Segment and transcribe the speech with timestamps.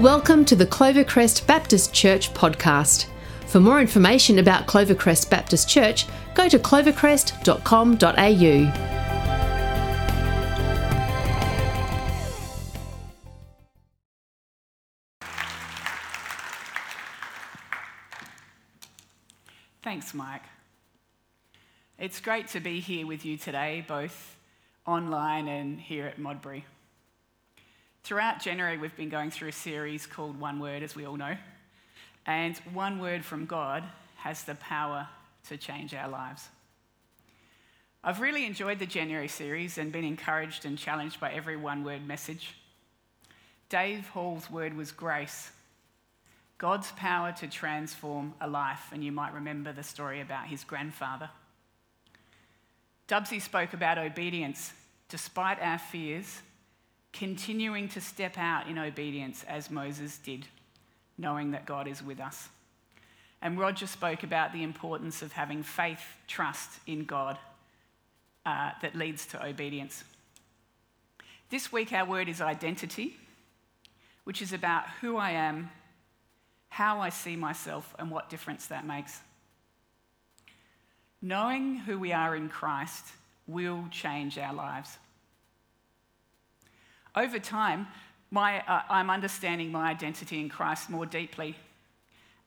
[0.00, 3.04] Welcome to the Clovercrest Baptist Church podcast.
[3.48, 8.72] For more information about Clovercrest Baptist Church, go to clovercrest.com.au.
[19.82, 20.44] Thanks, Mike.
[21.98, 24.38] It's great to be here with you today, both
[24.86, 26.64] online and here at Modbury.
[28.02, 31.36] Throughout January, we've been going through a series called One Word, as we all know.
[32.26, 33.84] And one word from God
[34.16, 35.08] has the power
[35.48, 36.48] to change our lives.
[38.02, 42.06] I've really enjoyed the January series and been encouraged and challenged by every one word
[42.06, 42.54] message.
[43.68, 45.50] Dave Hall's word was grace,
[46.56, 48.90] God's power to transform a life.
[48.92, 51.30] And you might remember the story about his grandfather.
[53.08, 54.72] Dubsy spoke about obedience.
[55.08, 56.42] Despite our fears,
[57.12, 60.46] continuing to step out in obedience as Moses did,
[61.18, 62.48] knowing that God is with us.
[63.42, 67.38] And Roger spoke about the importance of having faith, trust in God
[68.44, 70.04] uh, that leads to obedience.
[71.48, 73.16] This week, our word is identity,
[74.24, 75.70] which is about who I am,
[76.68, 79.20] how I see myself, and what difference that makes.
[81.22, 83.04] Knowing who we are in Christ
[83.46, 84.96] will change our lives.
[87.20, 87.86] Over time,
[88.30, 91.54] my, uh, I'm understanding my identity in Christ more deeply,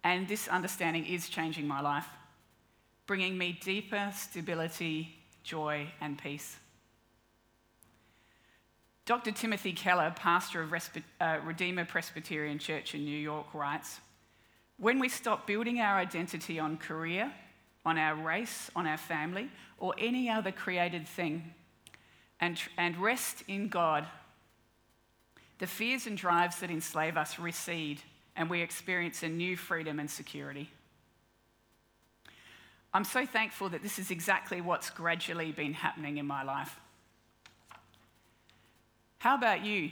[0.04, 2.08] and this understanding is changing my life,
[3.06, 5.14] bringing me deeper stability,
[5.44, 6.58] joy, and peace.
[9.06, 9.32] Dr.
[9.32, 10.74] Timothy Keller, pastor of
[11.22, 14.00] uh, Redeemer Presbyterian Church in New York, writes
[14.78, 17.32] When we stop building our identity on career,
[17.86, 21.54] on our race, on our family, or any other created thing,
[22.40, 24.08] and, and rest in God
[25.64, 28.02] the fears and drives that enslave us recede,
[28.36, 30.70] and we experience a new freedom and security.
[32.94, 36.78] I'm so thankful that this is exactly what's gradually been happening in my life.
[39.20, 39.92] How about you?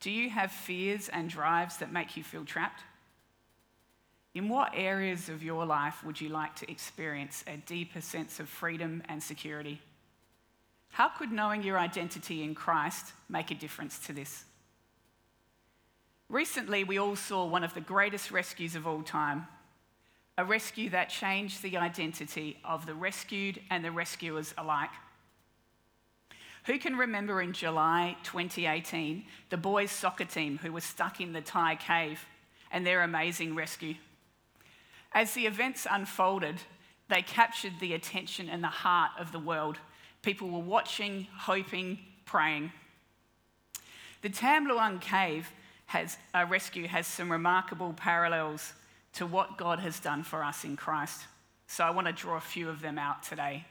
[0.00, 2.82] Do you have fears and drives that make you feel trapped?
[4.34, 8.48] In what areas of your life would you like to experience a deeper sense of
[8.48, 9.80] freedom and security?
[10.94, 14.44] How could knowing your identity in Christ make a difference to this?
[16.28, 19.48] Recently, we all saw one of the greatest rescues of all time
[20.38, 24.90] a rescue that changed the identity of the rescued and the rescuers alike.
[26.66, 31.40] Who can remember in July 2018 the boys' soccer team who were stuck in the
[31.40, 32.24] Thai cave
[32.70, 33.96] and their amazing rescue?
[35.10, 36.60] As the events unfolded,
[37.08, 39.78] they captured the attention and the heart of the world
[40.24, 42.72] People were watching, hoping, praying.
[44.22, 45.50] The Tham Luang Cave
[45.86, 48.72] has, uh, rescue has some remarkable parallels
[49.12, 51.26] to what God has done for us in Christ.
[51.66, 53.66] So I want to draw a few of them out today.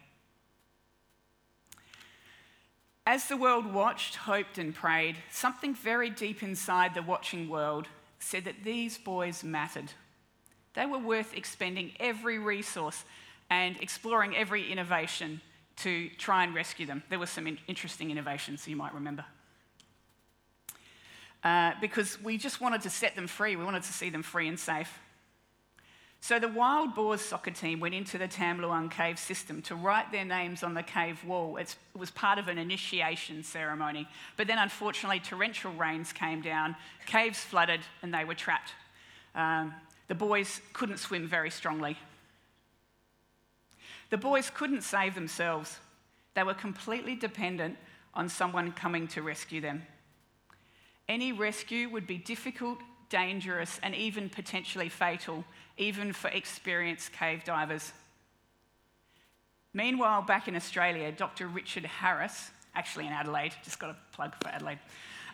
[3.07, 7.87] As the world watched, hoped, and prayed, something very deep inside the watching world
[8.19, 9.91] said that these boys mattered.
[10.75, 13.03] They were worth expending every resource
[13.49, 15.41] and exploring every innovation
[15.83, 17.03] to try and rescue them.
[17.09, 19.25] There were some in- interesting innovations you might remember.
[21.43, 23.55] Uh, because we just wanted to set them free.
[23.55, 24.99] We wanted to see them free and safe.
[26.21, 30.09] So the Wild Boars soccer team went into the Tham Luang cave system to write
[30.13, 31.57] their names on the cave wall.
[31.57, 34.07] It was part of an initiation ceremony.
[34.37, 38.71] But then, unfortunately, torrential rains came down, caves flooded, and they were trapped.
[39.35, 39.73] Um,
[40.07, 41.97] the boys couldn't swim very strongly.
[44.13, 45.79] The boys couldn't save themselves,
[46.35, 47.77] they were completely dependent
[48.13, 49.87] on someone coming to rescue them.
[51.09, 52.77] Any rescue would be difficult,
[53.09, 55.43] dangerous, and even potentially fatal,
[55.77, 57.91] even for experienced cave divers.
[59.73, 61.47] Meanwhile, back in Australia, Dr.
[61.47, 64.77] Richard Harris, actually in Adelaide, just got a plug for Adelaide,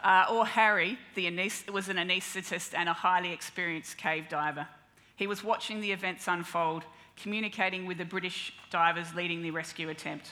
[0.06, 4.70] uh, or Harry, was an anaesthetist and a highly experienced cave diver.
[5.18, 6.86] He was watching the events unfold
[7.22, 10.32] communicating with the British divers leading the rescue attempt.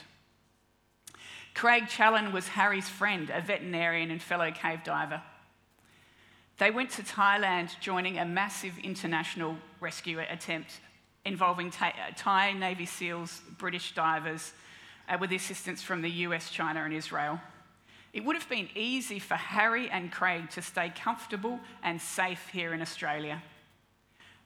[1.54, 5.22] Craig Challen was Harry's friend, a veterinarian and fellow cave diver.
[6.58, 10.80] They went to Thailand, joining a massive international rescue attempt
[11.24, 14.52] involving Thai Navy SEALs, British divers,
[15.08, 17.40] uh, with assistance from the US, China, and Israel.
[18.12, 22.72] It would have been easy for Harry and Craig to stay comfortable and safe here
[22.72, 23.42] in Australia.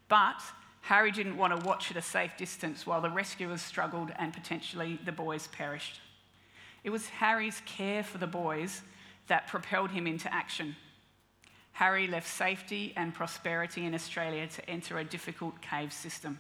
[0.09, 0.43] But
[0.83, 4.99] Harry didn't want to watch at a safe distance while the rescuers struggled and potentially
[5.05, 6.01] the boys perished.
[6.85, 8.83] It was Harry's care for the boys
[9.29, 10.75] that propelled him into action.
[11.73, 16.39] Harry left safety and prosperity in Australia to enter a difficult cave system,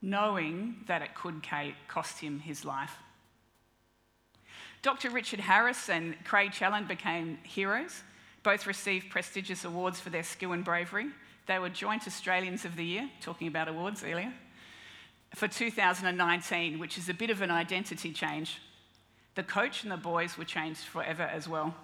[0.00, 1.46] knowing that it could
[1.88, 2.96] cost him his life.
[4.80, 5.10] Dr.
[5.10, 8.02] Richard Harris and Craig Challen became heroes.
[8.42, 11.10] Both received prestigious awards for their skill and bravery.
[11.46, 14.32] They were joint Australians of the Year, talking about awards earlier,
[15.34, 18.60] for 2019, which is a bit of an identity change.
[19.34, 21.74] The coach and the boys were changed forever as well.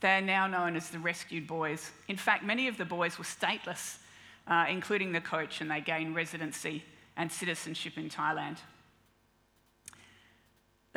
[0.00, 1.90] They are now known as the Rescued Boys.
[2.06, 3.98] In fact, many of the boys were stateless,
[4.46, 6.84] uh, including the coach, and they gained residency
[7.16, 8.58] and citizenship in Thailand.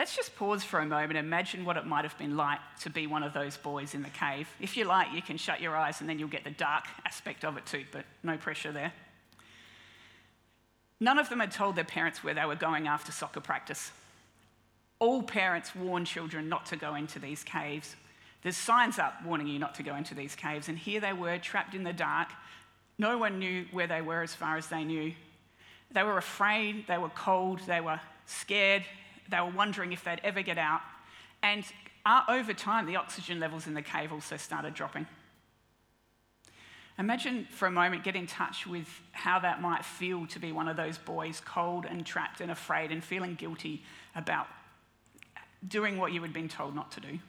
[0.01, 2.89] Let's just pause for a moment and imagine what it might have been like to
[2.89, 4.49] be one of those boys in the cave.
[4.59, 7.45] If you like, you can shut your eyes and then you'll get the dark aspect
[7.45, 8.93] of it too, but no pressure there.
[10.99, 13.91] None of them had told their parents where they were going after soccer practice.
[14.97, 17.95] All parents warn children not to go into these caves
[18.41, 21.37] there's signs up warning you not to go into these caves, and here they were,
[21.37, 22.29] trapped in the dark.
[22.97, 25.13] No one knew where they were as far as they knew.
[25.91, 28.83] They were afraid, they were cold, they were scared,
[29.31, 30.81] they were wondering if they'd ever get out.
[31.41, 31.63] And
[32.05, 35.07] uh, over time, the oxygen levels in the cave also started dropping.
[36.99, 40.67] Imagine for a moment getting in touch with how that might feel to be one
[40.67, 43.81] of those boys, cold and trapped and afraid and feeling guilty
[44.15, 44.47] about
[45.67, 47.19] doing what you had been told not to do.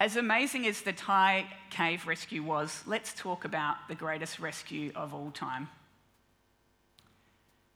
[0.00, 5.14] As amazing as the Thai cave rescue was, let's talk about the greatest rescue of
[5.14, 5.68] all time.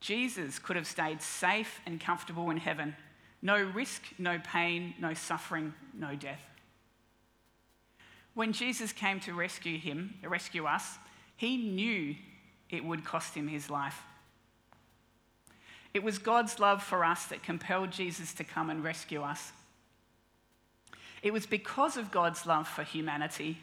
[0.01, 2.97] Jesus could have stayed safe and comfortable in heaven.
[3.43, 6.41] No risk, no pain, no suffering, no death.
[8.35, 10.99] When Jesus came to rescue him, rescue us,
[11.37, 12.15] he knew
[12.71, 14.03] it would cost him his life.
[15.95, 19.53] It was God's love for us that compelled Jesus to come and rescue us.
[21.23, 23.59] It was because of God's love for humanity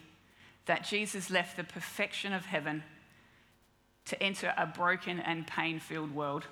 [0.65, 2.83] that Jesus left the perfection of heaven
[4.05, 6.45] to enter a broken and pain filled world.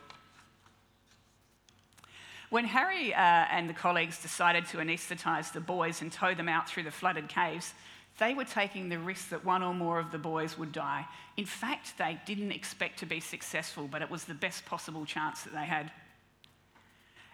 [2.50, 6.70] When Harry uh, and the colleagues decided to anaesthetize the boys and tow them out
[6.70, 7.74] through the flooded caves,
[8.20, 11.06] they were taking the risk that one or more of the boys would die.
[11.36, 15.42] In fact, they didn't expect to be successful, but it was the best possible chance
[15.42, 15.92] that they had.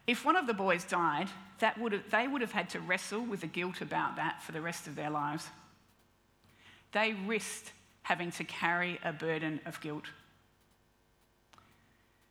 [0.07, 1.27] If one of the boys died,
[1.77, 4.62] would have, they would have had to wrestle with the guilt about that for the
[4.62, 5.48] rest of their lives.
[6.94, 7.74] They risked
[8.09, 10.06] having to carry a burden of guilt.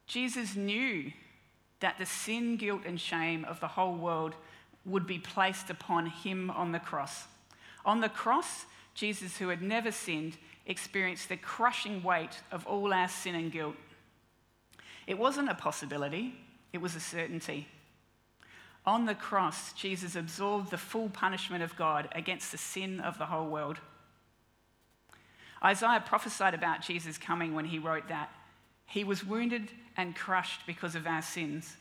[0.08, 1.12] Jesus knew
[1.78, 4.34] that the sin, guilt, and shame of the whole world
[4.84, 7.28] would be placed upon him on the cross.
[7.86, 10.36] On the cross, Jesus, who had never sinned,
[10.66, 13.76] experienced the crushing weight of all our sin and guilt.
[15.06, 16.34] It wasn't a possibility,
[16.72, 17.69] it was a certainty.
[18.84, 23.26] On the cross, Jesus absorbed the full punishment of God against the sin of the
[23.26, 23.78] whole world.
[25.64, 28.31] Isaiah prophesied about Jesus coming when he wrote that.
[28.87, 31.76] He was wounded and crushed because of our sins.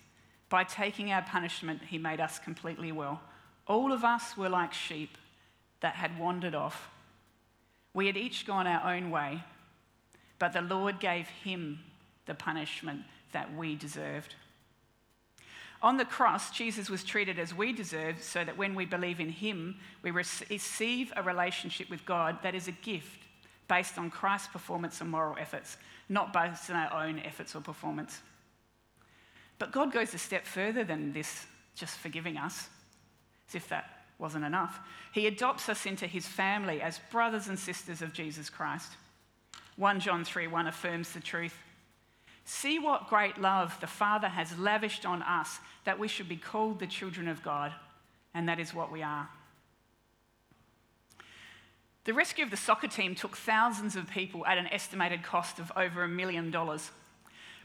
[0.50, 3.22] By taking our punishment, he made us completely well.
[3.68, 5.18] All of us were like sheep
[5.82, 6.90] that had wandered off.
[7.94, 9.44] We had each gone our own way,
[10.40, 11.80] but the Lord gave him
[12.26, 13.02] the punishment
[13.32, 14.36] that we deserved.
[15.82, 19.30] On the cross, Jesus was treated as we deserve, so that when we believe in
[19.30, 23.27] him, we receive a relationship with God that is a gift
[23.68, 25.78] based on Christ's performance and moral efforts,
[26.10, 28.22] not based on our own efforts or performance.
[29.60, 31.46] But God goes a step further than this,
[31.76, 32.70] just forgiving us,
[33.50, 34.80] as if that wasn't enough.
[35.14, 38.94] He adopts us into his family as brothers and sisters of Jesus Christ.
[39.76, 41.56] 1 John 3 1 affirms the truth.
[42.46, 46.80] See what great love the Father has lavished on us that we should be called
[46.80, 47.74] the children of God,
[48.34, 49.30] and that is what we are.
[52.08, 55.74] The rescue of the soccer team took thousands of people at an estimated cost of
[55.76, 56.92] over a million dollars.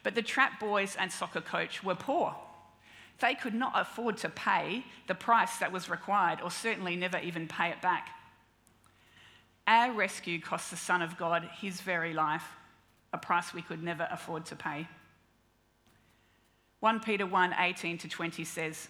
[0.02, 2.34] But the trap boys and soccer coach were poor.
[3.20, 7.46] They could not afford to pay the price that was required, or certainly never even
[7.46, 8.08] pay it back.
[9.68, 12.56] Our rescue cost the Son of God his very life
[13.12, 14.88] a price we could never afford to pay.
[16.80, 18.88] 1 Peter 1 18 to 20 says,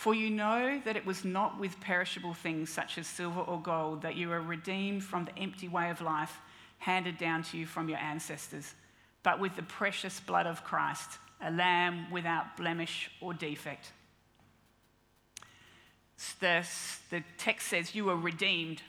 [0.00, 4.00] For you know that it was not with perishable things such as silver or gold
[4.00, 6.38] that you were redeemed from the empty way of life
[6.78, 8.72] handed down to you from your ancestors,
[9.22, 13.92] but with the precious blood of Christ, a lamb without blemish or defect.
[16.40, 16.66] The,
[17.10, 18.80] the text says you were redeemed,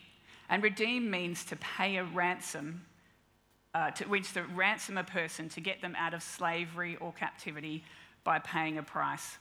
[0.47, 2.85] and redeem means to pay a ransom
[3.75, 7.83] uh, to which to ransom a person to get them out of slavery or captivity
[8.23, 9.35] by paying a price.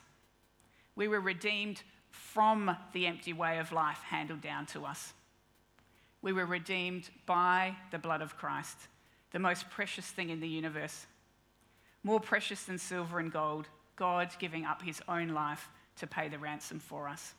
[0.96, 5.12] We were redeemed from the empty way of life handed down to us.
[6.22, 8.76] We were redeemed by the blood of Christ,
[9.30, 11.06] the most precious thing in the universe.
[12.02, 16.38] More precious than silver and gold, God giving up his own life to pay the
[16.38, 17.34] ransom for us.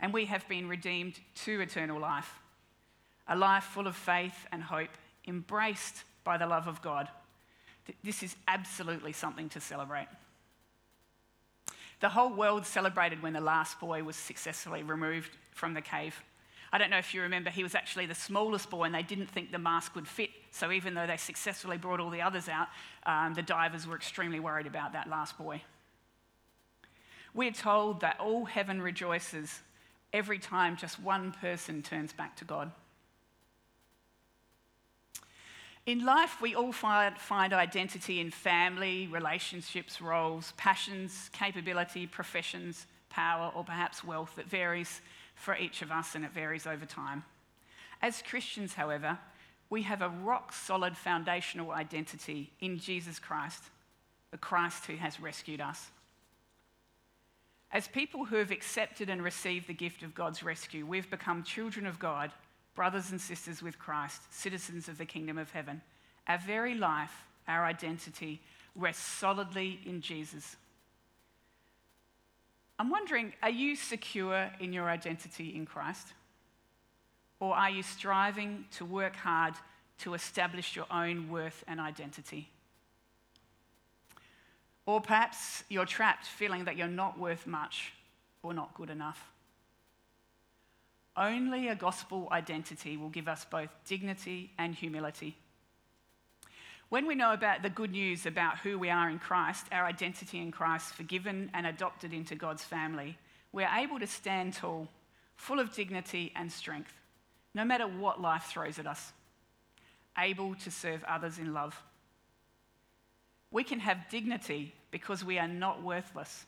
[0.00, 2.40] And we have been redeemed to eternal life,
[3.28, 4.90] a life full of faith and hope,
[5.26, 7.08] embraced by the love of God.
[8.02, 10.08] This is absolutely something to celebrate.
[12.00, 16.22] The whole world celebrated when the last boy was successfully removed from the cave.
[16.72, 19.28] I don't know if you remember, he was actually the smallest boy, and they didn't
[19.30, 20.30] think the mask would fit.
[20.50, 22.68] So, even though they successfully brought all the others out,
[23.06, 25.62] um, the divers were extremely worried about that last boy.
[27.32, 29.60] We're told that all heaven rejoices
[30.12, 32.72] every time just one person turns back to God.
[35.86, 43.62] In life, we all find, identity in family, relationships, roles, passions, capability, professions, power, or
[43.62, 45.00] perhaps wealth that varies
[45.36, 47.22] for each of us and it varies over time.
[48.02, 49.16] As Christians, however,
[49.70, 53.62] we have a rock solid foundational identity in Jesus Christ,
[54.32, 55.90] the Christ who has rescued us.
[57.70, 61.86] As people who have accepted and received the gift of God's rescue, we've become children
[61.86, 62.32] of God
[62.76, 65.80] brothers and sisters with Christ, citizens of the kingdom of heaven.
[66.28, 68.40] Our very life, our identity,
[68.76, 70.56] rests solidly in Jesus.
[72.78, 76.08] I'm wondering are you secure in your identity in Christ?
[77.40, 79.54] Or are you striving to work hard
[79.98, 82.50] to establish your own worth and identity?
[84.84, 87.92] Or perhaps you're trapped feeling that you're not worth much
[88.42, 89.32] or not good enough.
[91.16, 95.36] Only a gospel identity will give us both dignity and humility.
[96.88, 100.38] When we know about the good news about who we are in Christ, our identity
[100.38, 103.18] in Christ, forgiven and adopted into God's family,
[103.52, 104.88] we're able to stand tall,
[105.34, 106.92] full of dignity and strength,
[107.54, 109.12] no matter what life throws at us,
[110.18, 111.82] able to serve others in love.
[113.50, 116.44] We can have dignity because we are not worthless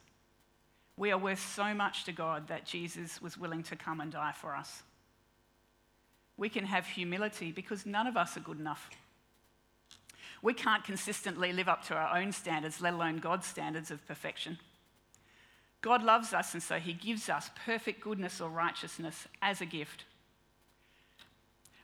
[0.99, 4.33] we are worth so much to God that Jesus was willing to come and die
[4.33, 4.83] for us.
[6.37, 8.91] We can have humility because none of us are good enough.
[10.43, 14.59] We can't consistently live up to our own standards, let alone God's standards of perfection.
[15.81, 20.05] God loves us, and so He gives us perfect goodness or righteousness as a gift.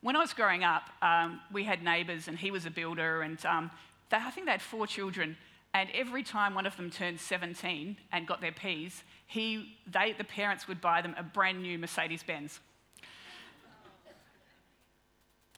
[0.03, 3.45] When I was growing up, um, we had neighbours, and he was a builder, and
[3.47, 3.71] um,
[4.11, 5.37] they, I think they had four children.
[5.75, 10.23] And every time one of them turned 17 and got their P's, he, they, the
[10.25, 12.61] parents would buy them a brand new Mercedes Benz.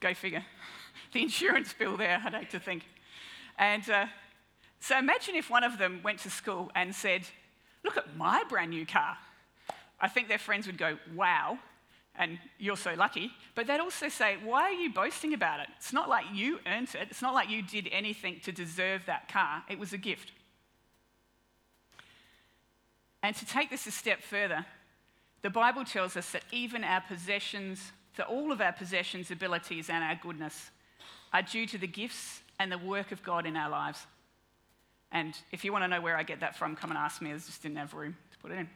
[0.01, 0.43] Go figure.
[1.13, 2.83] The insurance bill there, I'd hate to think.
[3.57, 4.07] And uh,
[4.81, 7.21] so imagine if one of them went to school and said,
[7.85, 9.17] Look at my brand new car.
[10.01, 11.59] I think their friends would go, Wow,
[12.17, 13.31] and you're so lucky.
[13.55, 15.67] But they'd also say, Why are you boasting about it?
[15.77, 19.27] It's not like you earned it, it's not like you did anything to deserve that
[19.27, 20.31] car, it was a gift.
[23.23, 24.65] And to take this a step further,
[25.41, 30.03] the Bible tells us that even our possessions, that all of our possessions, abilities, and
[30.03, 30.71] our goodness
[31.33, 34.05] are due to the gifts and the work of God in our lives.
[35.11, 37.31] And if you want to know where I get that from, come and ask me.
[37.31, 38.69] I just didn't have room to put it in.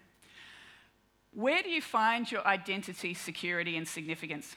[1.34, 4.56] Where do you find your identity, security, and significance?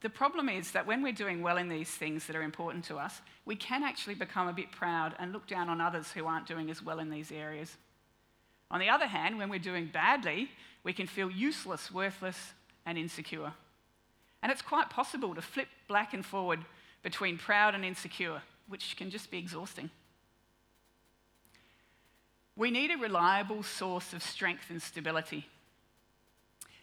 [0.00, 2.96] The problem is that when we're doing well in these things that are important to
[2.96, 6.46] us, we can actually become a bit proud and look down on others who aren't
[6.46, 7.76] doing as well in these areas.
[8.70, 10.48] On the other hand, when we're doing badly,
[10.84, 12.54] we can feel useless, worthless,
[12.86, 13.52] and insecure.
[14.42, 16.60] And it's quite possible to flip black and forward
[17.02, 19.90] between proud and insecure, which can just be exhausting.
[22.60, 25.46] We need a reliable source of strength and stability.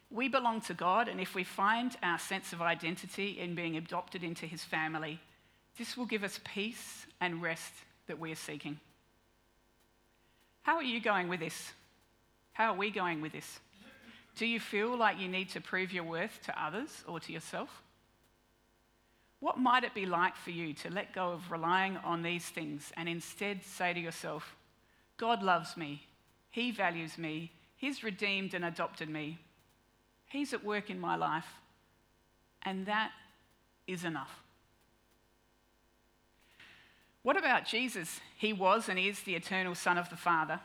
[0.10, 4.24] We belong to God, and if we find our sense of identity in being adopted
[4.24, 5.20] into His family,
[5.78, 7.72] this will give us peace and rest
[8.08, 8.80] that we are seeking.
[10.64, 11.74] How are you going with this?
[12.54, 13.60] How are we going with this?
[14.36, 17.84] Do you feel like you need to prove your worth to others or to yourself?
[19.42, 22.92] What might it be like for you to let go of relying on these things
[22.98, 24.56] and instead say to yourself,
[25.18, 26.04] God loves me.
[26.50, 27.52] He values me.
[27.76, 29.40] He's redeemed and adopted me.
[30.28, 31.48] He's at work in my life.
[32.64, 33.12] And that
[33.88, 34.42] is enough.
[37.24, 38.20] What about Jesus?
[38.38, 40.60] He was and is the eternal Son of the Father.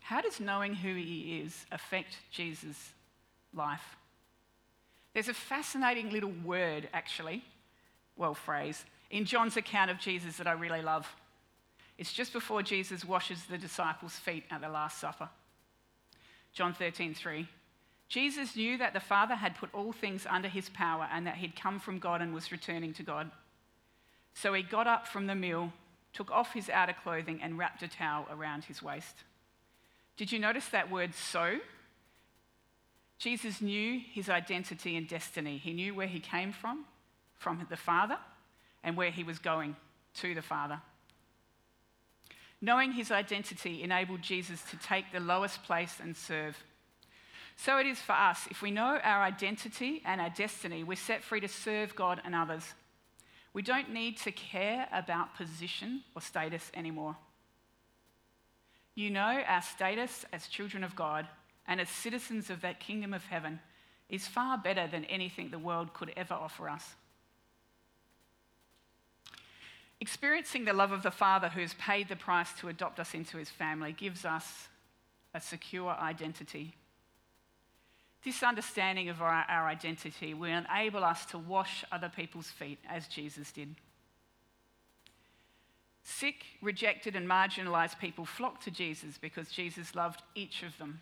[0.00, 2.92] How does knowing who he is affect Jesus'
[3.52, 3.96] life?
[5.14, 7.42] There's a fascinating little word, actually,
[8.16, 11.08] well, phrase, in John's account of Jesus that I really love.
[11.98, 15.28] It's just before Jesus washes the disciples' feet at the Last Supper.
[16.52, 17.48] John 13, 3.
[18.08, 21.56] Jesus knew that the Father had put all things under his power and that he'd
[21.56, 23.30] come from God and was returning to God.
[24.34, 25.72] So he got up from the meal,
[26.12, 29.16] took off his outer clothing, and wrapped a towel around his waist.
[30.16, 31.58] Did you notice that word so?
[33.18, 35.58] Jesus knew his identity and destiny.
[35.58, 36.84] He knew where he came from,
[37.38, 38.18] from the Father,
[38.84, 39.74] and where he was going
[40.14, 40.80] to the Father.
[42.60, 46.56] Knowing his identity enabled Jesus to take the lowest place and serve.
[47.56, 48.46] So it is for us.
[48.50, 52.34] If we know our identity and our destiny, we're set free to serve God and
[52.34, 52.74] others.
[53.52, 57.16] We don't need to care about position or status anymore.
[58.94, 61.26] You know, our status as children of God
[61.66, 63.60] and as citizens of that kingdom of heaven
[64.08, 66.94] is far better than anything the world could ever offer us.
[70.00, 73.38] Experiencing the love of the Father who has paid the price to adopt us into
[73.38, 74.68] his family gives us
[75.34, 76.74] a secure identity.
[78.22, 83.06] This understanding of our, our, identity will enable us to wash other people's feet as
[83.06, 83.74] Jesus did.
[86.02, 91.00] Sick, rejected, and marginalized people flock to Jesus because Jesus loved each of them.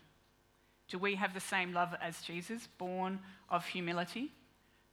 [0.87, 4.31] Do we have the same love as Jesus, born of humility,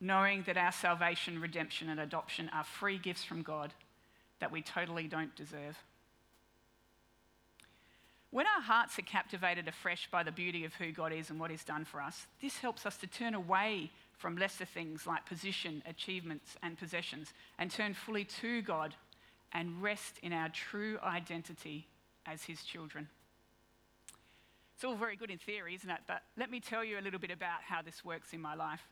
[0.00, 3.72] knowing that our salvation, redemption, and adoption are free gifts from God
[4.42, 5.78] that we totally don't deserve.
[8.32, 11.52] When our hearts are captivated afresh by the beauty of who God is and what
[11.52, 15.80] He's done for us, this helps us to turn away from lesser things like position,
[15.86, 18.96] achievements, and possessions and turn fully to God
[19.52, 21.86] and rest in our true identity
[22.26, 23.08] as His children.
[24.74, 26.00] It's all very good in theory, isn't it?
[26.08, 28.82] But let me tell you a little bit about how this works in my life.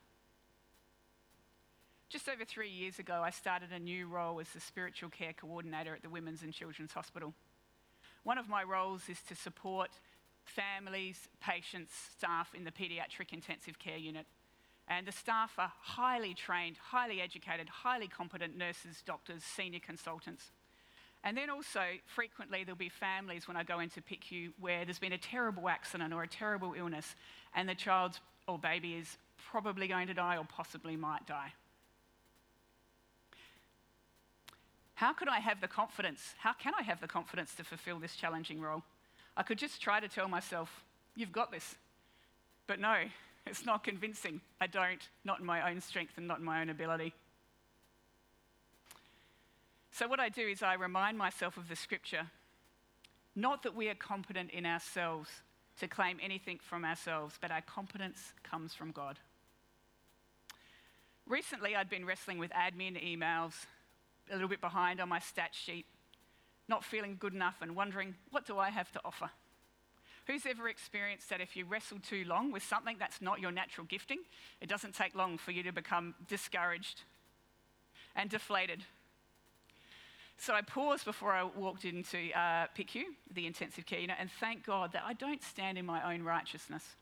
[2.10, 5.94] Just over three years ago, I started a new role as the spiritual care coordinator
[5.94, 7.32] at the Women's and Children's Hospital.
[8.24, 9.90] One of my roles is to support
[10.44, 14.26] families, patients, staff in the paediatric intensive care unit.
[14.88, 20.50] And the staff are highly trained, highly educated, highly competent nurses, doctors, senior consultants.
[21.22, 25.12] And then also, frequently, there'll be families when I go into PICU where there's been
[25.12, 27.14] a terrible accident or a terrible illness,
[27.54, 29.16] and the child or baby is
[29.52, 31.52] probably going to die or possibly might die.
[35.00, 36.34] How could I have the confidence?
[36.36, 38.82] How can I have the confidence to fulfill this challenging role?
[39.34, 40.84] I could just try to tell myself,
[41.16, 41.76] you've got this.
[42.66, 42.94] But no,
[43.46, 44.42] it's not convincing.
[44.60, 47.14] I don't, not in my own strength and not in my own ability.
[49.90, 52.26] So, what I do is I remind myself of the scripture
[53.34, 55.30] not that we are competent in ourselves
[55.78, 59.18] to claim anything from ourselves, but our competence comes from God.
[61.26, 63.54] Recently, I'd been wrestling with admin emails
[64.30, 65.86] a little bit behind on my stat sheet,
[66.68, 69.30] not feeling good enough and wondering, what do I have to offer?
[70.26, 73.86] Who's ever experienced that if you wrestle too long with something that's not your natural
[73.86, 74.18] gifting,
[74.60, 77.02] it doesn't take long for you to become discouraged
[78.14, 78.84] and deflated?
[80.38, 83.02] So I paused before I walked into uh, PICU,
[83.34, 86.96] the intensive care unit, and thank God that I don't stand in my own righteousness.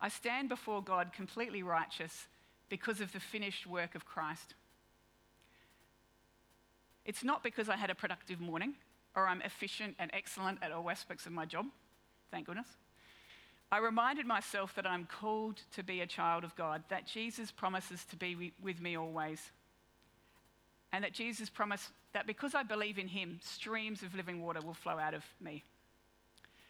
[0.00, 2.28] I stand before God completely righteous
[2.68, 4.54] because of the finished work of Christ.
[7.08, 8.74] It's not because I had a productive morning
[9.16, 11.64] or I'm efficient and excellent at all aspects of my job,
[12.30, 12.66] thank goodness.
[13.72, 18.04] I reminded myself that I'm called to be a child of God, that Jesus promises
[18.10, 19.40] to be with me always,
[20.92, 24.74] and that Jesus promised that because I believe in him, streams of living water will
[24.74, 25.64] flow out of me.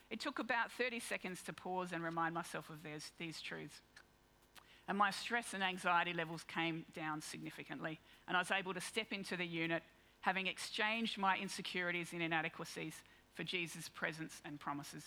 [0.09, 3.81] It took about 30 seconds to pause and remind myself of these, these truths.
[4.87, 7.99] And my stress and anxiety levels came down significantly,
[8.29, 9.83] and I was able to step into the unit
[10.29, 12.93] having exchanged my insecurities and inadequacies
[13.33, 15.03] for Jesus' presence and promises.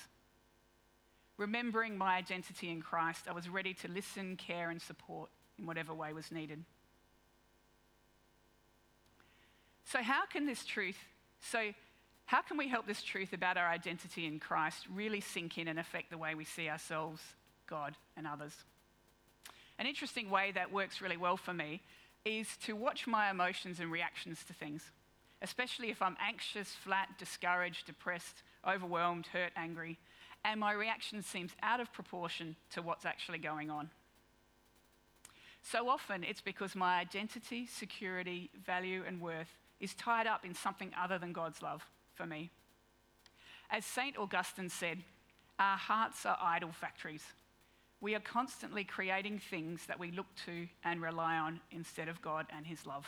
[1.37, 5.29] Remembering my identity in Christ, I was ready to listen, care, and support
[5.59, 6.63] in whatever way was needed.
[9.85, 10.97] So, how can this truth,
[11.39, 11.71] so
[12.25, 15.77] how can we help this truth about our identity in Christ really sink in and
[15.77, 17.21] affect the way we see ourselves,
[17.67, 18.55] God, and others?
[19.77, 21.79] An interesting way that works really well for me
[22.25, 24.81] is to watch my emotions and reactions to things
[25.41, 29.97] especially if I'm anxious, flat, discouraged, depressed, overwhelmed, hurt, angry,
[30.43, 33.89] and my reaction seems out of proportion to what's actually going on.
[35.61, 40.91] So often it's because my identity, security, value, and worth is tied up in something
[40.99, 42.49] other than God's love for me.
[43.69, 44.17] As St.
[44.17, 44.99] Augustine said,
[45.59, 47.23] our hearts are idol factories.
[47.99, 52.47] We are constantly creating things that we look to and rely on instead of God
[52.55, 53.07] and His love.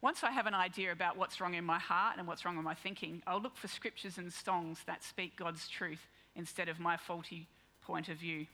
[0.00, 2.62] Once I have an idea about what's wrong in my heart and what's wrong in
[2.62, 6.06] my thinking, I'll look for scriptures and songs that speak God's truth
[6.36, 7.48] instead of my faulty
[7.82, 8.46] point of view.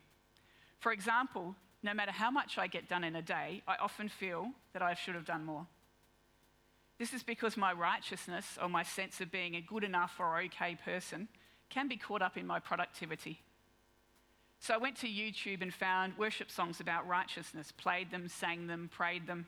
[0.81, 4.49] For example, no matter how much I get done in a day, I often feel
[4.73, 5.67] that I should have done more.
[6.99, 10.79] This is because my righteousness or my sense of being a good enough or okay
[10.83, 11.29] person
[11.69, 13.41] can be caught up in my productivity.
[14.61, 18.89] So I went to YouTube and found worship songs about righteousness, played them, sang them,
[18.91, 19.47] prayed them,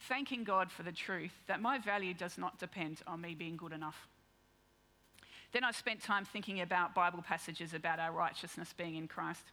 [0.00, 3.72] thanking God for the truth that my value does not depend on me being good
[3.72, 4.08] enough.
[5.52, 9.44] Then I spent time thinking about Bible passages about our righteousness being in Christ.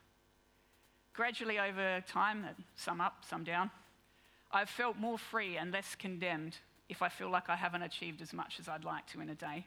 [1.13, 3.71] Gradually, over time, uh, some up, some down,
[4.51, 6.57] I've felt more free and less condemned
[6.89, 9.35] if I feel like I haven't achieved as much as I'd like to in a
[9.35, 9.65] day.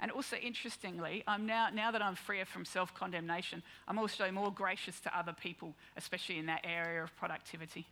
[0.00, 4.52] And also, interestingly, I'm now, now that I'm freer from self condemnation, I'm also more
[4.52, 7.86] gracious to other people, especially in that area of productivity.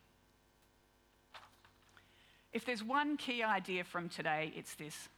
[2.52, 5.08] If there's one key idea from today, it's this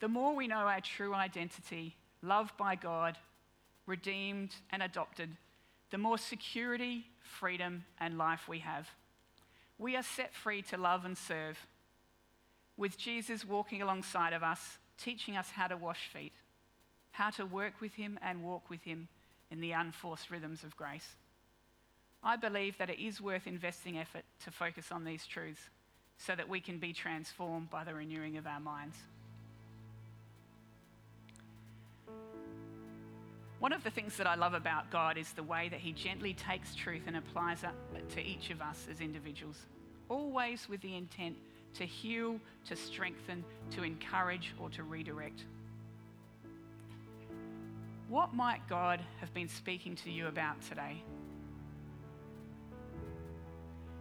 [0.00, 3.16] the more we know our true identity, loved by God,
[3.86, 5.30] redeemed and adopted,
[5.90, 8.88] the more security, freedom, and life we have.
[9.78, 11.58] We are set free to love and serve,
[12.76, 16.32] with Jesus walking alongside of us, teaching us how to wash feet,
[17.12, 19.08] how to work with Him and walk with Him
[19.50, 21.16] in the unforced rhythms of grace.
[22.24, 25.60] I believe that it is worth investing effort to focus on these truths
[26.16, 28.96] so that we can be transformed by the renewing of our minds.
[33.58, 36.34] One of the things that I love about God is the way that He gently
[36.34, 39.58] takes truth and applies it to each of us as individuals,
[40.08, 41.36] always with the intent
[41.74, 45.44] to heal, to strengthen, to encourage, or to redirect.
[48.08, 51.02] What might God have been speaking to you about today?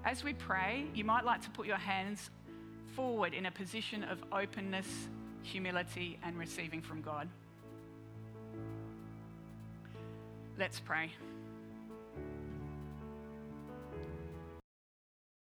[0.05, 2.29] As we pray, you might like to put your hands
[2.95, 4.87] forward in a position of openness,
[5.43, 7.29] humility, and receiving from God.
[10.57, 11.09] Let's pray.